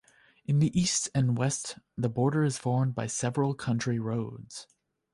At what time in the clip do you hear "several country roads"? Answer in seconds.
3.05-4.65